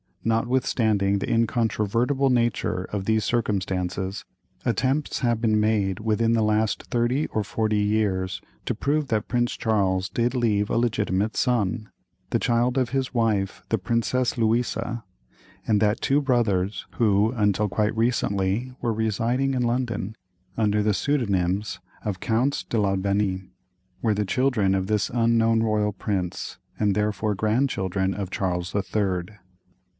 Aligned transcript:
Notwithstanding 0.23 1.17
the 1.17 1.29
incontrovertible 1.31 2.29
nature 2.31 2.85
of 2.85 3.05
these 3.05 3.23
circumstances, 3.23 4.23
attempts 4.65 5.19
have 5.19 5.41
been 5.41 5.59
made 5.59 5.99
within 5.99 6.33
the 6.33 6.43
last 6.43 6.83
thirty 6.83 7.25
or 7.27 7.43
forty 7.43 7.77
years 7.79 8.39
to 8.65 8.75
prove 8.75 9.07
that 9.07 9.27
Prince 9.27 9.57
Charles 9.57 10.09
did 10.09 10.35
leave 10.35 10.69
a 10.69 10.77
legitimate 10.77 11.35
son, 11.37 11.89
the 12.29 12.39
child 12.39 12.77
of 12.79 12.89
his 12.89 13.13
wife 13.15 13.63
the 13.69 13.79
Princess 13.79 14.37
Louisa; 14.39 15.03
and 15.67 15.79
that 15.81 16.01
two 16.01 16.21
brothers, 16.21 16.85
who 16.97 17.31
until 17.31 17.67
quite 17.69 17.95
recently 17.95 18.73
were 18.79 18.93
residing 18.93 19.55
in 19.55 19.63
London 19.63 20.15
under 20.57 20.81
the 20.83 20.95
pseudonyms 20.95 21.79
of 22.03 22.19
"Counts 22.19 22.63
d'Albanie," 22.63 23.49
were 24.03 24.15
the 24.15 24.25
children 24.25 24.73
of 24.75 24.85
this 24.87 25.09
unknown 25.11 25.61
royal 25.61 25.91
prince, 25.91 26.57
and 26.79 26.93
therefore 26.95 27.35
grandchildren 27.35 28.13
of 28.15 28.31
"Charles 28.31 28.71
the 28.71 28.83
Third." 28.83 29.37